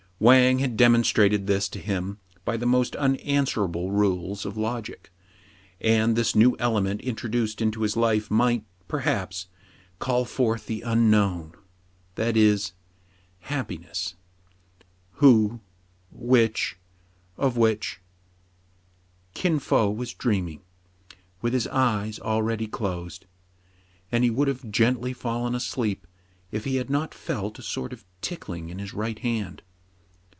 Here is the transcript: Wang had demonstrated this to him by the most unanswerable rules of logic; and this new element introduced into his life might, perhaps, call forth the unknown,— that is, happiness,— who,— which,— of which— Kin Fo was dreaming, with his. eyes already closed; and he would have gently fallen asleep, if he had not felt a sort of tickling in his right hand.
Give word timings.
Wang 0.23 0.59
had 0.59 0.77
demonstrated 0.77 1.47
this 1.47 1.67
to 1.69 1.79
him 1.79 2.19
by 2.45 2.55
the 2.55 2.67
most 2.67 2.95
unanswerable 2.95 3.89
rules 3.89 4.45
of 4.45 4.55
logic; 4.55 5.11
and 5.79 6.15
this 6.15 6.35
new 6.35 6.55
element 6.59 7.01
introduced 7.01 7.59
into 7.59 7.81
his 7.81 7.97
life 7.97 8.29
might, 8.29 8.63
perhaps, 8.87 9.47
call 9.97 10.23
forth 10.23 10.67
the 10.67 10.81
unknown,— 10.83 11.53
that 12.17 12.37
is, 12.37 12.73
happiness,— 13.39 14.13
who,— 15.21 15.59
which,— 16.11 16.77
of 17.37 17.57
which— 17.57 17.99
Kin 19.33 19.57
Fo 19.57 19.89
was 19.89 20.13
dreaming, 20.13 20.61
with 21.41 21.53
his. 21.53 21.65
eyes 21.69 22.19
already 22.19 22.67
closed; 22.67 23.25
and 24.11 24.23
he 24.23 24.29
would 24.29 24.47
have 24.47 24.69
gently 24.69 25.13
fallen 25.13 25.55
asleep, 25.55 26.05
if 26.51 26.63
he 26.63 26.75
had 26.75 26.91
not 26.91 27.11
felt 27.11 27.57
a 27.57 27.63
sort 27.63 27.91
of 27.91 28.05
tickling 28.21 28.69
in 28.69 28.77
his 28.77 28.93
right 28.93 29.17
hand. 29.17 29.63